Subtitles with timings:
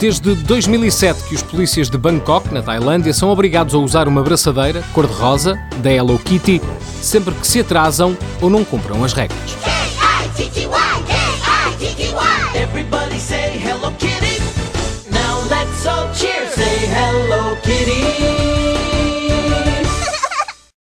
[0.00, 4.82] Desde 2007 que os polícias de Bangkok, na Tailândia, são obrigados a usar uma braçadeira
[4.92, 6.60] cor-de-rosa da Hello Kitty
[7.00, 9.79] sempre que se atrasam ou não cumpram as regras.
[17.62, 18.19] kitty.